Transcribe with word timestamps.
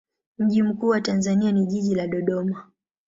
Mji 0.37 0.63
mkuu 0.63 0.87
wa 0.87 1.01
Tanzania 1.01 1.51
ni 1.51 1.65
jiji 1.65 1.95
la 1.95 2.07
Dodoma. 2.07 2.71